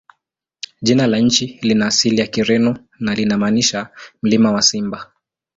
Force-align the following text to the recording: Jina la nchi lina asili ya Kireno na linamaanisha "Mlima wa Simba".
Jina 0.81 1.07
la 1.07 1.17
nchi 1.19 1.59
lina 1.61 1.87
asili 1.87 2.17
ya 2.19 2.27
Kireno 2.27 2.77
na 2.99 3.15
linamaanisha 3.15 3.89
"Mlima 4.21 4.51
wa 4.51 4.61
Simba". 4.61 5.11